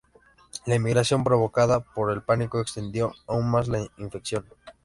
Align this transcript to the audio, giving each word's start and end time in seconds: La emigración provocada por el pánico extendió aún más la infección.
La 0.65 0.73
emigración 0.73 1.23
provocada 1.23 1.81
por 1.81 2.11
el 2.11 2.23
pánico 2.23 2.59
extendió 2.59 3.11
aún 3.27 3.51
más 3.51 3.67
la 3.67 3.87
infección. 3.99 4.45